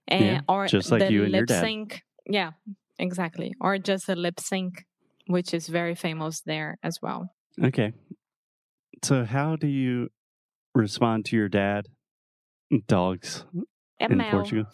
And 0.08 0.25
Yeah, 0.25 0.41
or 0.48 0.67
just 0.67 0.91
like 0.91 1.00
the 1.00 1.12
you 1.12 1.24
and 1.24 1.32
your 1.32 1.41
lip 1.41 1.48
dad. 1.48 1.62
sync. 1.62 2.01
Yeah, 2.27 2.51
exactly. 3.00 3.53
Or 3.60 3.77
just 3.79 4.08
a 4.10 4.15
lip 4.15 4.39
sync, 4.39 4.84
which 5.27 5.53
is 5.53 5.67
very 5.67 5.96
famous 5.96 6.41
there 6.46 6.77
as 6.84 7.00
well. 7.01 7.29
Okay. 7.63 7.94
So 9.03 9.25
how 9.25 9.55
do 9.55 9.67
you 9.67 10.10
respond 10.75 11.25
to 11.25 11.36
your 11.36 11.50
dad? 11.50 11.88
Dogs 12.88 13.46
in 14.00 14.18
Mel. 14.18 14.32
Portugal. 14.32 14.66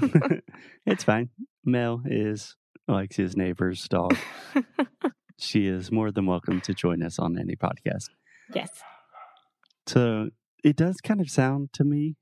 it's 0.86 1.04
fine. 1.04 1.30
Mel 1.64 2.02
is 2.04 2.56
likes 2.88 3.16
his 3.16 3.36
neighbor's 3.36 3.86
dog. 3.88 4.16
She 5.38 5.66
is 5.66 5.92
more 5.92 6.10
than 6.10 6.26
welcome 6.26 6.60
to 6.62 6.72
join 6.72 7.02
us 7.02 7.18
on 7.18 7.38
any 7.38 7.56
podcast. 7.56 8.08
yes. 8.54 8.70
So 9.86 10.30
it 10.64 10.76
does 10.76 10.96
kind 11.00 11.20
of 11.20 11.30
sound 11.30 11.72
to 11.74 11.84
me 11.84 12.16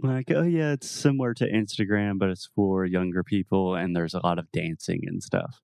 like, 0.00 0.30
oh 0.30 0.44
yeah, 0.44 0.72
it's 0.72 0.90
similar 0.90 1.34
to 1.34 1.50
Instagram, 1.50 2.18
but 2.18 2.30
it's 2.30 2.48
for 2.54 2.84
younger 2.84 3.22
people 3.22 3.74
and 3.74 3.94
there's 3.94 4.14
a 4.14 4.20
lot 4.24 4.38
of 4.38 4.50
dancing 4.52 5.00
and 5.06 5.22
stuff. 5.22 5.60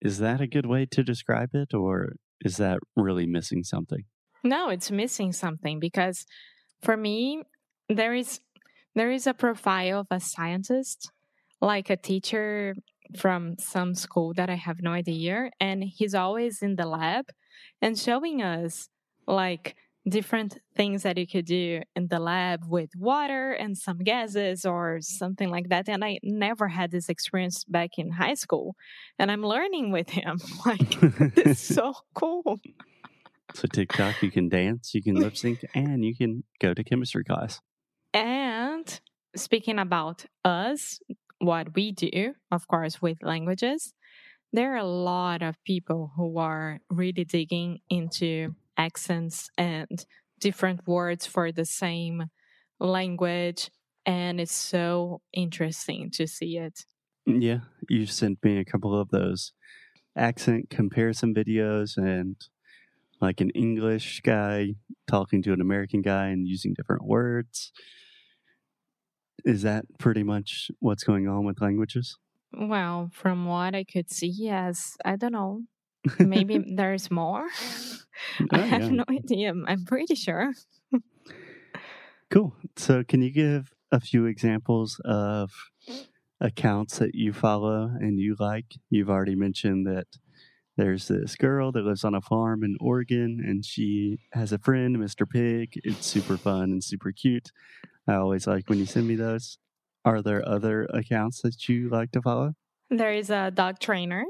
Is 0.00 0.18
that 0.18 0.40
a 0.40 0.46
good 0.46 0.66
way 0.66 0.86
to 0.92 1.02
describe 1.02 1.50
it, 1.54 1.74
or 1.74 2.12
is 2.44 2.56
that 2.58 2.78
really 2.96 3.26
missing 3.26 3.64
something? 3.64 4.04
No, 4.44 4.68
it's 4.68 4.92
missing 4.92 5.32
something 5.32 5.80
because 5.80 6.24
for 6.80 6.96
me, 6.96 7.42
there 7.88 8.14
is 8.14 8.40
there 8.98 9.10
is 9.10 9.26
a 9.26 9.34
profile 9.34 10.00
of 10.00 10.06
a 10.10 10.20
scientist, 10.20 11.10
like 11.60 11.90
a 11.90 11.96
teacher 11.96 12.74
from 13.16 13.56
some 13.58 13.94
school 13.94 14.34
that 14.34 14.50
I 14.50 14.54
have 14.54 14.82
no 14.82 14.90
idea, 14.90 15.50
and 15.60 15.82
he's 15.84 16.14
always 16.14 16.62
in 16.62 16.76
the 16.76 16.86
lab 16.86 17.26
and 17.80 17.98
showing 17.98 18.42
us 18.42 18.88
like 19.26 19.76
different 20.08 20.58
things 20.74 21.02
that 21.02 21.18
you 21.18 21.26
could 21.26 21.44
do 21.44 21.82
in 21.94 22.08
the 22.08 22.18
lab 22.18 22.64
with 22.66 22.90
water 22.96 23.52
and 23.52 23.76
some 23.76 23.98
gases 23.98 24.64
or 24.64 24.98
something 25.00 25.50
like 25.50 25.68
that. 25.68 25.88
And 25.88 26.04
I 26.04 26.18
never 26.22 26.68
had 26.68 26.90
this 26.90 27.08
experience 27.08 27.64
back 27.64 27.90
in 27.98 28.12
high 28.12 28.34
school, 28.34 28.74
and 29.18 29.30
I'm 29.30 29.42
learning 29.42 29.92
with 29.92 30.10
him. 30.10 30.38
Like 30.66 30.98
it's 31.36 31.60
so 31.60 31.94
cool. 32.14 32.60
So 33.54 33.66
TikTok, 33.72 34.22
you 34.22 34.30
can 34.30 34.48
dance, 34.48 34.94
you 34.94 35.02
can 35.02 35.14
lip 35.14 35.36
sync, 35.36 35.64
and 35.74 36.04
you 36.04 36.14
can 36.14 36.44
go 36.60 36.74
to 36.74 36.84
chemistry 36.84 37.24
class. 37.24 37.60
And 38.12 39.00
speaking 39.36 39.78
about 39.78 40.24
us, 40.44 41.00
what 41.38 41.74
we 41.74 41.92
do, 41.92 42.34
of 42.50 42.66
course, 42.66 43.00
with 43.00 43.22
languages, 43.22 43.92
there 44.52 44.74
are 44.74 44.78
a 44.78 44.84
lot 44.84 45.42
of 45.42 45.62
people 45.64 46.12
who 46.16 46.38
are 46.38 46.80
really 46.90 47.24
digging 47.24 47.80
into 47.90 48.54
accents 48.76 49.50
and 49.58 50.04
different 50.40 50.86
words 50.86 51.26
for 51.26 51.52
the 51.52 51.64
same 51.64 52.24
language. 52.80 53.70
And 54.06 54.40
it's 54.40 54.54
so 54.54 55.20
interesting 55.32 56.10
to 56.12 56.26
see 56.26 56.56
it. 56.56 56.86
Yeah, 57.26 57.60
you 57.88 58.06
sent 58.06 58.42
me 58.42 58.58
a 58.58 58.64
couple 58.64 58.98
of 58.98 59.10
those 59.10 59.52
accent 60.16 60.70
comparison 60.70 61.34
videos 61.34 61.96
and 61.96 62.36
like 63.20 63.40
an 63.40 63.50
English 63.50 64.20
guy 64.22 64.74
talking 65.06 65.42
to 65.42 65.52
an 65.52 65.60
American 65.60 66.02
guy 66.02 66.28
and 66.28 66.46
using 66.46 66.74
different 66.74 67.04
words. 67.04 67.72
Is 69.44 69.62
that 69.62 69.84
pretty 69.98 70.22
much 70.22 70.70
what's 70.78 71.02
going 71.04 71.26
on 71.28 71.44
with 71.44 71.60
languages? 71.60 72.18
Well, 72.52 73.10
from 73.12 73.46
what 73.46 73.74
I 73.74 73.84
could 73.84 74.10
see, 74.10 74.26
yes, 74.28 74.96
I 75.04 75.16
don't 75.16 75.32
know. 75.32 75.64
Maybe 76.22 76.58
there's 76.76 77.10
more. 77.10 77.48
Oh, 78.52 78.56
I 78.56 78.60
Oh, 78.60 78.64
have 78.64 78.90
yeah. 78.90 78.90
no 78.90 79.04
idea. 79.10 79.54
I'm 79.66 79.84
pretty 79.84 80.14
sure. 80.14 80.52
Cool. 82.30 82.54
So, 82.76 83.04
can 83.04 83.22
you 83.22 83.30
give 83.30 83.72
a 83.90 84.00
few 84.00 84.26
examples 84.26 85.00
of 85.04 85.50
accounts 86.40 86.98
that 86.98 87.14
you 87.14 87.32
follow 87.32 87.84
and 87.84 88.18
you 88.18 88.36
like? 88.38 88.76
You've 88.90 89.10
already 89.10 89.36
mentioned 89.36 89.86
that 89.86 90.06
there's 90.78 91.08
this 91.08 91.34
girl 91.34 91.72
that 91.72 91.84
lives 91.84 92.04
on 92.04 92.14
a 92.14 92.20
farm 92.20 92.62
in 92.62 92.76
Oregon 92.80 93.42
and 93.44 93.64
she 93.64 94.20
has 94.32 94.52
a 94.52 94.58
friend, 94.58 94.96
Mr. 94.96 95.28
Pig. 95.28 95.78
It's 95.82 96.06
super 96.06 96.36
fun 96.38 96.70
and 96.70 96.82
super 96.82 97.10
cute. 97.10 97.50
I 98.06 98.14
always 98.14 98.46
like 98.46 98.68
when 98.70 98.78
you 98.78 98.86
send 98.86 99.08
me 99.08 99.16
those. 99.16 99.58
Are 100.04 100.22
there 100.22 100.48
other 100.48 100.84
accounts 100.84 101.42
that 101.42 101.68
you 101.68 101.88
like 101.90 102.12
to 102.12 102.22
follow? 102.22 102.54
There 102.90 103.12
is 103.12 103.28
a 103.28 103.50
dog 103.50 103.80
trainer. 103.80 104.24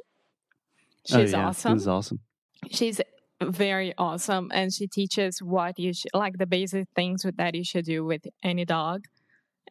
Oh, 1.13 1.21
She's 1.21 1.33
yeah, 1.33 1.47
awesome. 1.49 1.77
Is 1.77 1.87
awesome. 1.87 2.21
She's 2.71 3.01
very 3.43 3.93
awesome, 3.99 4.51
and 4.53 4.73
she 4.73 4.89
teaches 4.89 5.41
what 5.41 5.79
you 5.79 5.93
should 5.93 6.11
like 6.15 6.39
the 6.39 6.47
basic 6.47 6.89
things 6.97 7.25
with- 7.25 7.37
that 7.37 7.55
you 7.55 7.63
should 7.63 7.85
do 7.85 8.05
with 8.05 8.23
any 8.43 8.65
dog. 8.65 9.05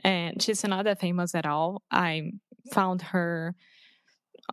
And 0.04 0.42
she's 0.42 0.64
not 0.64 0.86
that 0.86 1.02
famous 1.02 1.34
at 1.34 1.46
all. 1.48 1.82
I 1.92 2.32
found 2.72 3.02
her 3.02 3.56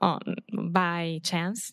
on 0.00 0.20
by 0.52 1.20
chance. 1.22 1.72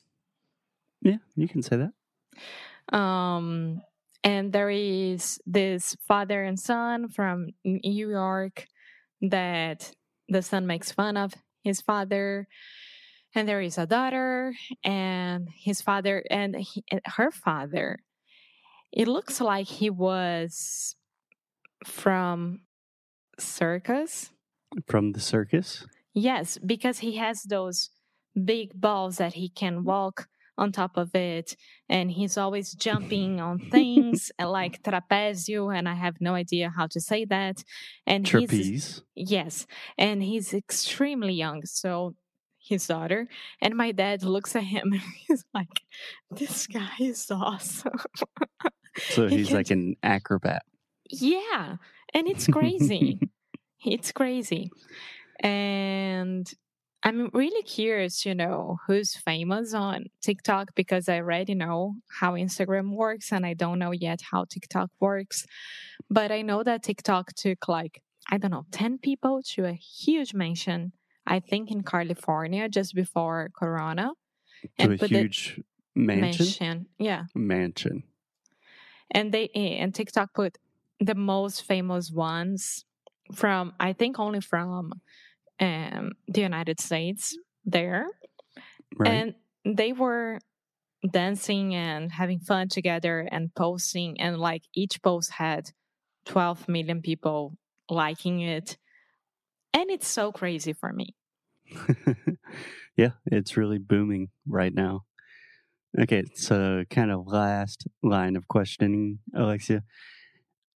Yeah, 1.01 1.17
you 1.36 1.48
can 1.48 1.62
say 1.62 1.77
that. 1.77 2.96
Um, 2.98 3.81
and 4.24 4.53
there 4.53 4.70
is 4.70 5.39
this 5.46 5.96
father 6.08 6.43
and 6.43 6.60
son 6.60 7.10
from 7.10 7.50
New 7.63 8.10
York 8.10 8.67
that 9.22 9.91
the 10.29 10.41
son 10.41 10.67
makes 10.67 10.91
fun 10.91 11.17
of 11.17 11.34
his 11.63 11.81
father. 11.81 12.48
And 13.34 13.48
there 13.48 13.62
is 13.62 13.77
a 13.77 13.86
daughter 13.86 14.53
and 14.84 15.48
his 15.55 15.81
father 15.81 16.24
and 16.29 16.55
he, 16.55 16.84
and 16.91 17.01
her 17.05 17.31
father. 17.31 18.00
It 18.91 19.08
looks 19.08 19.39
like 19.39 19.67
he 19.67 19.89
was 19.89 20.96
from 21.86 22.62
circus. 23.39 24.31
From 24.86 25.13
the 25.13 25.20
circus. 25.20 25.86
Yes, 26.13 26.58
because 26.58 27.00
he 27.00 27.15
has 27.17 27.43
those 27.43 27.89
big 28.46 28.79
balls 28.79 29.17
that 29.17 29.34
he 29.34 29.50
can 29.50 29.84
walk 29.86 30.27
on 30.62 30.72
top 30.72 30.96
of 30.96 31.13
it, 31.15 31.58
and 31.89 32.12
he's 32.12 32.38
always 32.38 32.74
jumping 32.74 33.41
on 33.41 33.58
things 33.72 34.32
uh, 34.39 34.48
like 34.48 34.84
trapezio, 34.84 35.75
and 35.75 35.89
I 35.89 35.96
have 35.96 36.22
no 36.22 36.36
idea 36.36 36.72
how 36.75 36.88
to 36.88 37.01
say 37.01 37.25
that. 37.25 37.63
And 38.06 38.27
he's 38.27 38.32
Trapeze. 38.32 39.01
yes, 39.15 39.65
and 39.98 40.22
he's 40.22 40.53
extremely 40.53 41.34
young, 41.34 41.65
so 41.65 42.15
his 42.63 42.86
daughter 42.86 43.27
and 43.60 43.75
my 43.75 43.91
dad 43.91 44.22
looks 44.22 44.56
at 44.56 44.63
him 44.63 44.94
and 44.94 45.01
he's 45.27 45.44
like, 45.53 45.82
"This 46.30 46.68
guy 46.68 46.91
is 47.00 47.30
awesome." 47.30 48.00
So 48.98 49.30
he's 49.30 49.48
can 49.48 49.56
like 49.56 49.72
an 49.72 49.96
acrobat. 50.03 50.63
Yeah, 51.10 51.77
and 52.13 52.27
it's 52.27 52.46
crazy. 52.46 53.22
it's 53.86 54.12
crazy. 54.12 54.70
And 55.39 56.53
I'm 57.03 57.29
really 57.34 57.63
curious, 57.63 58.25
you 58.25 58.36
know, 58.36 58.77
who's 58.86 59.15
famous 59.15 59.74
on 59.74 60.05
TikTok 60.22 60.75
because 60.75 61.10
I 61.10 61.17
already 61.17 61.55
know 61.55 61.96
how 62.20 62.34
Instagram 62.34 62.93
works 62.96 63.31
and 63.31 63.46
I 63.46 63.55
don't 63.55 63.79
know 63.79 63.91
yet 63.91 64.22
how 64.31 64.46
TikTok 64.46 64.89
works. 65.00 65.46
But 66.10 66.31
I 66.31 66.43
know 66.43 66.63
that 66.63 66.84
TikTok 66.84 67.34
took 67.34 67.67
like, 67.67 68.03
I 68.29 68.38
don't 68.38 68.51
know, 68.51 68.65
10 68.72 69.00
people 69.00 69.41
to 69.53 69.65
a 69.65 69.74
huge 69.74 70.34
mansion, 70.36 70.93
I 71.25 71.39
think 71.39 71.72
in 71.72 71.84
California 71.84 72.70
just 72.70 72.93
before 72.93 73.50
Corona. 73.58 74.12
To 74.79 74.91
And 74.91 75.01
a 75.01 75.08
huge 75.08 75.60
mansion. 75.96 76.46
Mention. 76.46 76.86
Yeah. 77.00 77.24
Mansion. 77.34 78.03
and 79.12 79.31
they 79.34 79.50
eh, 79.55 79.77
and 79.81 79.93
TikTok 79.93 80.34
put 80.34 80.58
the 81.00 81.15
most 81.15 81.63
famous 81.63 82.12
ones 82.12 82.86
from 83.34 83.74
I 83.79 83.93
think 83.93 84.20
only 84.20 84.41
from 84.41 84.93
um, 85.62 86.12
the 86.27 86.41
United 86.41 86.80
States 86.82 87.38
there, 87.65 88.08
Right. 88.98 89.10
and 89.12 89.36
they 89.77 89.94
were 89.94 90.39
dancing 91.10 91.75
and 91.75 92.12
having 92.12 92.39
fun 92.39 92.68
together 92.70 93.27
and 93.32 93.53
posting, 93.56 94.20
and 94.20 94.38
like 94.38 94.63
each 94.75 95.01
post 95.01 95.32
had 95.32 95.72
12 96.25 96.68
million 96.68 97.01
people 97.01 97.56
liking 97.89 98.41
it, 98.41 98.77
and 99.74 99.89
it's 99.89 100.08
so 100.08 100.32
crazy 100.32 100.74
for 100.74 100.91
me. 100.91 101.15
yeah, 102.98 103.12
it's 103.25 103.56
really 103.58 103.77
booming 103.77 104.30
right 104.48 104.74
now. 104.74 105.03
Okay, 106.00 106.24
so 106.36 106.84
kind 106.89 107.12
of 107.12 107.27
last 107.27 107.88
line 108.01 108.36
of 108.36 108.48
questioning, 108.48 109.20
Alexia. 109.36 109.84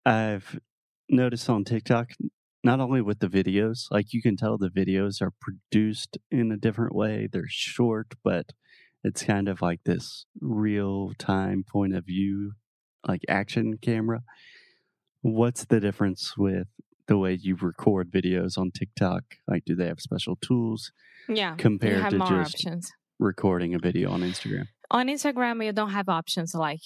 I've 0.06 0.60
noticed 1.10 1.50
on 1.50 1.64
TikTok, 1.64 2.12
not 2.66 2.80
only 2.82 3.02
with 3.02 3.20
the 3.20 3.28
videos, 3.28 3.86
like 3.92 4.12
you 4.12 4.22
can 4.22 4.36
tell 4.36 4.58
the 4.58 4.70
videos 4.70 5.22
are 5.22 5.32
produced 5.40 6.18
in 6.32 6.52
a 6.52 6.58
different 6.58 6.94
way. 6.96 7.28
They're 7.32 7.46
short, 7.48 8.08
but 8.24 8.48
it's 9.04 9.24
kind 9.24 9.48
of 9.48 9.62
like 9.62 9.82
this 9.86 10.26
real 10.42 11.14
time 11.20 11.64
point 11.64 11.96
of 11.96 12.06
view, 12.06 12.54
like 13.08 13.22
action 13.30 13.78
camera. 13.82 14.22
What's 15.22 15.66
the 15.66 15.80
difference 15.80 16.38
with 16.38 16.68
the 17.08 17.18
way 17.18 17.34
you 17.34 17.56
record 17.56 18.12
videos 18.12 18.58
on 18.58 18.72
TikTok? 18.72 19.24
Like, 19.48 19.64
do 19.66 19.76
they 19.76 19.88
have 19.88 20.00
special 20.00 20.36
tools 20.36 20.92
Yeah, 21.28 21.56
compared 21.56 22.10
to 22.12 22.18
just 22.20 22.56
options. 22.56 22.92
recording 23.20 23.74
a 23.76 23.80
video 23.80 24.12
on 24.12 24.22
Instagram? 24.22 24.66
on 24.92 25.08
Instagram 25.08 25.66
you 25.66 25.72
don't 25.74 25.90
have 25.90 26.08
options 26.10 26.54
like 26.54 26.82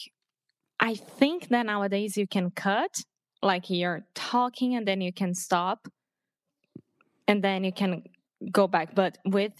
I 0.79 0.95
think 0.95 1.49
that 1.49 1.65
nowadays 1.65 2.15
you 2.15 2.27
can 2.27 2.49
cut 2.49 3.03
like 3.41 3.69
you're 3.69 4.05
talking 4.15 4.75
and 4.75 4.87
then 4.87 5.01
you 5.01 5.13
can 5.13 5.33
stop 5.33 5.87
and 7.27 7.43
then 7.43 7.63
you 7.63 7.71
can 7.71 8.03
go 8.51 8.67
back. 8.67 8.95
But 8.95 9.17
with 9.25 9.53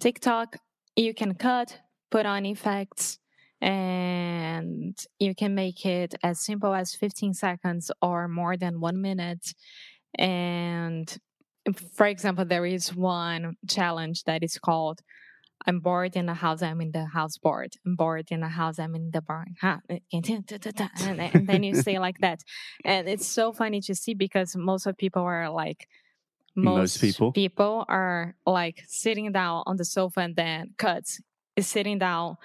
TikTok 0.00 0.56
you 0.96 1.14
can 1.14 1.34
cut 1.34 1.78
put 2.10 2.26
on 2.26 2.46
effects 2.46 3.18
and 3.60 4.96
you 5.18 5.34
can 5.34 5.54
make 5.54 5.84
it 5.86 6.14
as 6.22 6.40
simple 6.40 6.74
as 6.74 6.94
15 6.94 7.34
seconds 7.34 7.90
or 8.02 8.28
more 8.28 8.56
than 8.56 8.80
1 8.80 9.00
minute. 9.00 9.54
And 10.18 11.16
for 11.94 12.06
example 12.06 12.44
there 12.44 12.66
is 12.66 12.94
one 12.94 13.56
challenge 13.68 14.24
that 14.24 14.42
is 14.42 14.58
called 14.58 15.00
I'm 15.64 15.80
bored 15.80 16.16
in 16.16 16.26
the 16.26 16.34
house. 16.34 16.62
I'm 16.62 16.80
in 16.80 16.92
the 16.92 17.06
house 17.06 17.38
bored. 17.38 17.74
I'm 17.84 17.96
bored 17.96 18.28
in 18.30 18.40
the 18.40 18.48
house. 18.48 18.78
I'm 18.78 18.94
in 18.94 19.10
the 19.10 19.22
barn. 19.22 19.54
Huh? 19.60 19.78
Eh, 19.88 19.98
eh, 20.12 20.20
and, 21.00 21.20
and 21.20 21.46
then 21.48 21.62
you 21.62 21.74
say 21.74 21.98
like 21.98 22.18
that, 22.18 22.40
and 22.84 23.08
it's 23.08 23.26
so 23.26 23.52
funny 23.52 23.80
to 23.82 23.94
see 23.94 24.14
because 24.14 24.54
most 24.56 24.86
of 24.86 24.96
people 24.96 25.22
are 25.22 25.50
like, 25.50 25.88
Most 26.54 27.00
people? 27.00 27.32
people 27.32 27.84
are 27.88 28.36
like 28.46 28.82
sitting 28.86 29.32
down 29.32 29.62
on 29.66 29.76
the 29.76 29.84
sofa 29.84 30.20
and 30.20 30.36
then 30.36 30.74
cuts. 30.78 31.20
Is 31.56 31.66
sitting 31.66 31.98
down 31.98 32.36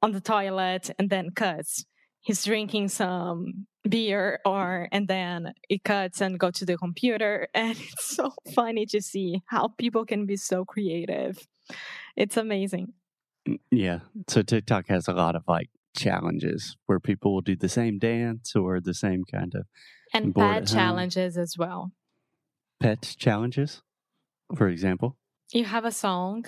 on 0.00 0.12
the 0.12 0.20
toilet 0.20 0.90
and 0.98 1.10
then 1.10 1.30
cuts. 1.30 1.84
He's 2.20 2.44
drinking 2.44 2.88
some 2.88 3.66
beer 3.88 4.40
or 4.44 4.88
and 4.92 5.08
then 5.08 5.52
it 5.68 5.82
cuts 5.84 6.20
and 6.20 6.38
go 6.38 6.50
to 6.50 6.64
the 6.64 6.76
computer 6.76 7.48
and 7.54 7.76
it's 7.78 8.16
so 8.16 8.32
funny 8.54 8.86
to 8.86 9.00
see 9.00 9.42
how 9.46 9.68
people 9.78 10.04
can 10.04 10.26
be 10.26 10.36
so 10.36 10.64
creative 10.64 11.38
it's 12.22 12.36
amazing. 12.36 12.86
Yeah. 13.70 14.00
So 14.28 14.42
TikTok 14.42 14.88
has 14.88 15.08
a 15.08 15.12
lot 15.14 15.34
of 15.36 15.44
like 15.48 15.70
challenges 15.96 16.76
where 16.86 17.00
people 17.00 17.32
will 17.32 17.46
do 17.50 17.56
the 17.56 17.68
same 17.68 17.98
dance 17.98 18.54
or 18.54 18.80
the 18.80 18.94
same 18.94 19.22
kind 19.24 19.52
of 19.54 19.64
And 20.12 20.34
pet 20.34 20.66
challenges 20.66 21.38
as 21.38 21.56
well. 21.56 21.92
pet 22.80 23.02
challenges, 23.18 23.82
for 24.58 24.68
example. 24.68 25.16
You 25.52 25.64
have 25.64 25.84
a 25.86 25.92
song 25.92 26.44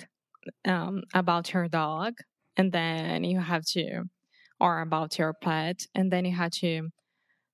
um, 0.65 1.03
about 1.13 1.53
your 1.53 1.67
dog, 1.67 2.13
and 2.57 2.71
then 2.71 3.23
you 3.23 3.39
have 3.39 3.63
to, 3.75 4.03
or 4.59 4.81
about 4.81 5.17
your 5.19 5.33
pet, 5.33 5.77
and 5.95 6.11
then 6.11 6.23
you 6.25 6.35
have 6.43 6.51
to 6.63 6.89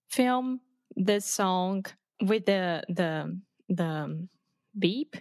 film 0.09 0.59
this 0.95 1.25
song 1.25 1.85
with 2.21 2.45
the 2.45 2.83
the 2.89 3.39
the 3.69 4.27
beep, 4.77 5.15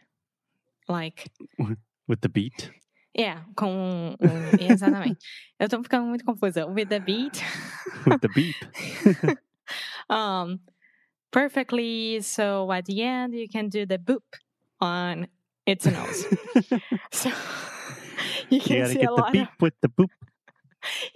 like 0.89 1.19
With 2.09 2.21
the 2.21 2.29
beat. 2.29 2.71
Yeah, 3.17 3.41
com 3.57 3.71
um, 3.71 4.17
exatamente. 4.61 5.19
Eu 5.59 5.69
tô 5.69 5.83
ficando 5.83 6.07
muito 6.07 6.25
confusa. 6.25 6.67
With 6.67 6.89
the 6.89 7.01
beat. 7.01 7.43
With 8.07 8.21
the 8.21 8.29
beep. 8.29 8.57
um, 10.11 10.61
perfectly. 11.31 12.21
So 12.21 12.71
at 12.71 12.85
the 12.85 13.03
end, 13.03 13.35
you 13.35 13.49
can 13.49 13.69
do 13.69 13.87
the 13.87 13.99
boop 13.99 14.23
on 14.81 15.29
its 15.67 15.87
nose. 15.87 16.27
so 17.11 17.31
you 18.51 18.59
you 18.59 18.61
can 18.61 18.79
gotta 18.83 18.93
see 18.93 19.01
a 19.03 19.07
the 19.07 19.13
lot 19.13 19.33
beep 19.33 19.49
of 19.49 19.61
with 19.61 19.75
the 19.81 19.89
boop. 19.89 20.11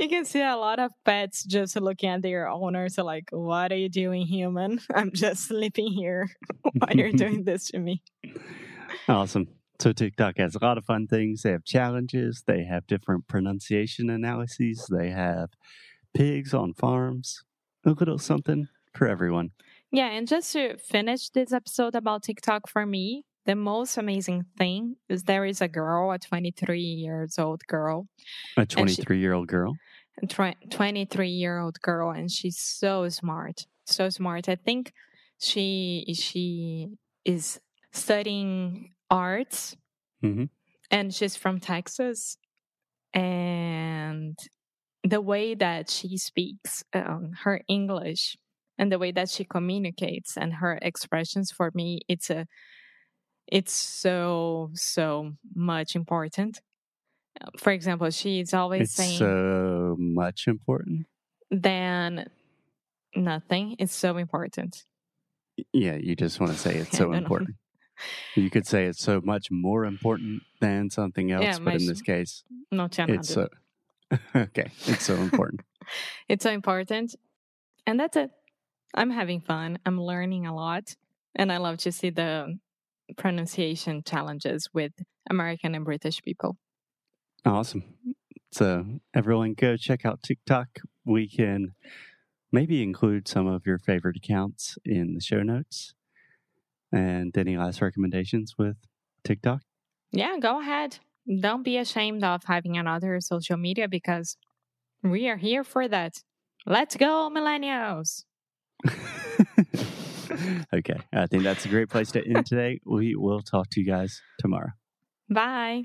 you 0.01 0.09
can 0.09 0.25
see 0.25 0.43
a 0.43 0.57
lot 0.57 0.79
of 0.81 0.91
pets 1.05 1.45
just 1.45 1.77
looking 1.81 2.09
at 2.09 2.23
their 2.23 2.49
owners 2.49 2.99
like, 2.99 3.29
"What 3.31 3.71
are 3.73 3.77
you 3.77 3.89
doing, 3.91 4.27
human? 4.27 4.81
I'm 4.95 5.13
just 5.13 5.47
sleeping 5.47 5.93
here. 5.93 6.29
Why 6.63 6.93
you're 6.95 7.13
doing 7.13 7.45
this 7.45 7.69
to 7.71 7.79
me?" 7.79 8.03
Awesome. 9.07 9.47
So 9.81 9.93
TikTok 9.93 10.37
has 10.37 10.55
a 10.55 10.63
lot 10.63 10.77
of 10.77 10.85
fun 10.85 11.07
things. 11.07 11.41
They 11.41 11.53
have 11.53 11.65
challenges. 11.65 12.45
They 12.47 12.65
have 12.65 12.87
different 12.87 13.27
pronunciation 13.29 14.11
analyses. 14.11 14.87
They 14.91 15.09
have 15.09 15.51
pigs 16.13 16.53
on 16.53 16.75
farms. 16.75 17.43
A 17.87 17.91
little 17.91 18.19
something 18.19 18.69
for 18.95 19.09
everyone. 19.09 19.53
Yeah, 19.91 20.11
and 20.11 20.29
just 20.29 20.53
to 20.53 20.77
finish 20.77 21.31
this 21.31 21.51
episode 21.51 21.95
about 21.95 22.25
TikTok 22.25 22.69
for 22.69 22.85
me, 22.85 23.25
the 23.47 23.57
most 23.57 23.97
amazing 23.97 24.45
thing 24.59 24.97
is 25.09 25.23
there 25.23 25.47
is 25.47 25.63
a 25.63 25.69
girl, 25.69 26.13
a 26.13 26.19
23 26.19 26.79
years 26.79 27.39
old 27.39 27.67
girl, 27.67 28.07
A 28.59 28.67
23 28.67 29.19
year 29.19 29.33
old 29.33 29.49
girl. 29.49 29.77
a 30.23 30.27
23 30.27 31.29
year 31.31 31.59
old 31.59 31.81
girl, 31.81 32.11
and 32.11 32.31
she's 32.31 32.59
so 32.59 33.09
smart, 33.09 33.67
so 33.87 34.11
smart. 34.11 34.47
I 34.47 34.57
think 34.57 34.93
she 35.39 36.05
she 36.15 36.99
is 37.25 37.61
studying 37.93 38.91
arts, 39.11 39.77
Mhm. 40.25 40.51
and 40.91 41.15
she's 41.15 41.37
from 41.37 41.61
Texas, 41.61 42.39
and 43.15 44.39
the 45.05 45.21
way 45.21 45.55
that 45.55 45.91
she 45.91 46.19
speaks, 46.19 46.85
um, 46.95 47.33
her 47.45 47.63
English, 47.69 48.37
and 48.79 48.93
the 48.93 48.99
way 48.99 49.13
that 49.13 49.31
she 49.31 49.45
communicates, 49.45 50.37
and 50.37 50.55
her 50.55 50.79
expressions 50.83 51.53
for 51.53 51.71
me, 51.75 52.01
it's 52.09 52.31
a 52.31 52.47
it's 53.49 53.73
so 53.73 54.71
so 54.75 55.33
much 55.55 55.97
important. 55.97 56.61
For 57.59 57.73
example, 57.73 58.11
she's 58.11 58.55
always 58.55 58.83
It's 58.83 58.95
saying 58.95 59.19
so 59.19 59.97
much 59.99 60.49
important. 60.49 61.07
then 61.51 62.29
nothing 63.17 63.77
It's 63.79 63.95
so 63.95 64.17
important. 64.19 64.85
Yeah, 65.73 65.97
you 65.97 66.17
just 66.17 66.41
want 66.41 66.53
to 66.53 66.59
say 66.59 66.77
it's 66.77 66.97
so 66.97 67.13
important. 67.13 67.57
You 68.35 68.51
could 68.51 68.67
say 68.67 68.87
it's 68.87 69.03
so 69.03 69.21
much 69.23 69.51
more 69.51 69.85
important 69.85 70.43
than 70.61 70.91
something 70.91 71.31
else, 71.33 71.45
Yeah, 71.45 71.59
but 71.59 71.75
in 71.75 71.87
this 71.87 72.03
case, 72.03 72.45
tinha 72.73 73.19
it's 73.19 73.29
so 73.29 73.49
okay. 74.35 74.71
It's 74.87 75.05
so 75.05 75.15
important. 75.15 75.61
it's 76.29 76.43
so 76.43 76.51
important. 76.51 77.15
And 77.87 77.99
that's 77.99 78.17
it. 78.17 78.31
I'm 78.95 79.11
having 79.11 79.41
fun. 79.41 79.79
I'm 79.87 80.01
learning 80.01 80.47
a 80.47 80.55
lot. 80.55 80.97
And 81.37 81.53
I 81.53 81.59
love 81.59 81.79
to 81.79 81.93
see 81.93 82.11
the 82.11 82.59
pronunciation 83.17 84.03
challenges 84.05 84.69
with 84.73 84.93
American 85.29 85.75
and 85.75 85.85
British 85.85 86.23
people. 86.23 86.57
awesome. 87.45 87.85
So 88.53 88.85
everyone, 89.15 89.55
go 89.55 89.77
check 89.77 90.05
out 90.05 90.23
TikTok. 90.23 90.81
We 91.05 91.29
can 91.29 91.75
maybe 92.51 92.83
include 92.83 93.29
some 93.29 93.47
of 93.47 93.65
your 93.65 93.79
favorite 93.79 94.17
accounts 94.17 94.77
in 94.85 95.15
the 95.15 95.21
show 95.21 95.43
notes. 95.43 95.95
And 96.93 97.37
any 97.37 97.57
last 97.57 97.81
recommendations 97.81 98.55
with 98.59 98.77
TikTok? 99.25 99.63
Yeah, 100.13 100.37
go 100.41 100.61
ahead. 100.61 100.99
Don't 101.41 101.63
be 101.63 101.77
ashamed 101.77 102.25
of 102.25 102.43
having 102.45 102.77
another 102.77 103.21
social 103.21 103.57
media 103.57 103.87
because 103.89 104.37
we 105.03 105.29
are 105.29 105.37
here 105.37 105.63
for 105.63 105.87
that. 105.87 106.23
Let's 106.67 106.97
go, 106.97 107.31
millennials. 107.33 108.25
okay, 110.75 111.01
I 111.13 111.27
think 111.27 111.43
that's 111.45 111.65
a 111.65 111.69
great 111.69 111.89
place 111.89 112.11
to 112.13 112.27
end 112.27 112.47
today. 112.53 112.81
We 112.85 113.15
will 113.15 113.41
talk 113.41 113.71
to 113.71 113.81
you 113.81 113.87
guys 113.87 114.21
tomorrow. 114.39 114.71
Bye. 115.29 115.85